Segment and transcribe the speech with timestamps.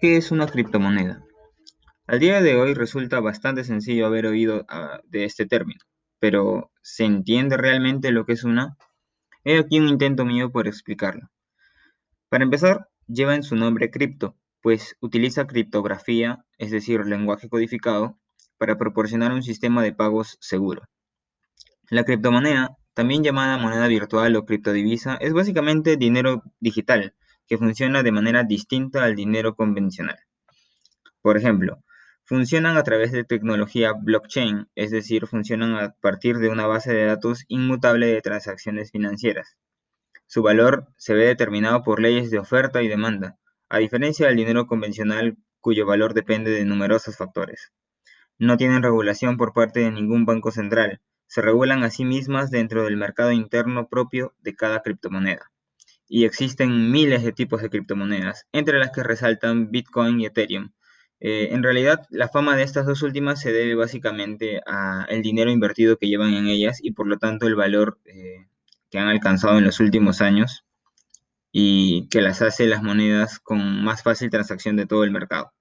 [0.00, 1.22] ¿Qué es una criptomoneda?
[2.06, 5.80] Al día de hoy resulta bastante sencillo haber oído ah, de este término,
[6.18, 8.78] pero ¿se entiende realmente lo que es una?
[9.44, 11.28] He aquí un intento mío por explicarlo.
[12.30, 18.18] Para empezar, lleva en su nombre cripto, pues utiliza criptografía, es decir, lenguaje codificado,
[18.56, 20.84] para proporcionar un sistema de pagos seguro.
[21.90, 27.14] La criptomoneda, también llamada moneda virtual o criptodivisa, es básicamente dinero digital,
[27.50, 30.20] que funciona de manera distinta al dinero convencional.
[31.20, 31.82] Por ejemplo,
[32.22, 37.06] funcionan a través de tecnología blockchain, es decir, funcionan a partir de una base de
[37.06, 39.56] datos inmutable de transacciones financieras.
[40.28, 43.36] Su valor se ve determinado por leyes de oferta y demanda,
[43.68, 47.72] a diferencia del dinero convencional cuyo valor depende de numerosos factores.
[48.38, 52.84] No tienen regulación por parte de ningún banco central, se regulan a sí mismas dentro
[52.84, 55.49] del mercado interno propio de cada criptomoneda
[56.12, 60.72] y existen miles de tipos de criptomonedas, entre las que resaltan Bitcoin y Ethereum.
[61.20, 65.98] Eh, en realidad, la fama de estas dos últimas se debe básicamente al dinero invertido
[65.98, 68.48] que llevan en ellas y por lo tanto el valor eh,
[68.90, 70.64] que han alcanzado en los últimos años
[71.52, 75.52] y que las hace las monedas con más fácil transacción de todo el mercado.